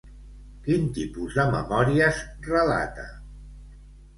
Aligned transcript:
Quin 0.67 0.87
tipus 0.95 1.37
de 1.41 1.45
memòries 1.51 2.25
relata? 2.49 3.07